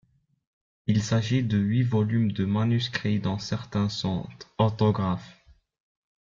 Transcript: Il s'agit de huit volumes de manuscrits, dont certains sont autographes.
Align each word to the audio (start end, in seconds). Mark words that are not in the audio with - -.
Il 0.87 1.03
s'agit 1.03 1.43
de 1.43 1.59
huit 1.59 1.83
volumes 1.83 2.31
de 2.31 2.43
manuscrits, 2.45 3.19
dont 3.19 3.37
certains 3.37 3.87
sont 3.87 4.27
autographes. 4.57 5.43